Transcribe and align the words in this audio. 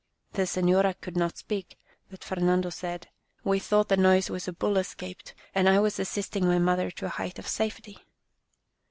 The 0.33 0.47
senora 0.47 0.95
could 0.95 1.15
not 1.15 1.37
speak, 1.37 1.77
but 2.09 2.23
Fernando 2.23 2.71
said," 2.71 3.09
We 3.43 3.59
thought 3.59 3.87
the 3.87 3.97
noise 3.97 4.31
was 4.31 4.47
a 4.47 4.51
bull 4.51 4.79
es 4.79 4.95
caped, 4.95 5.35
and 5.53 5.69
I 5.69 5.77
was 5.79 5.99
assisting 5.99 6.47
my 6.47 6.57
mother 6.57 6.89
to 6.89 7.05
a 7.05 7.09
height 7.09 7.37
of 7.37 7.47
safety." 7.47 7.99